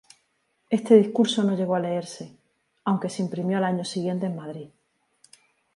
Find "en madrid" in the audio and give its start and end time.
4.25-4.69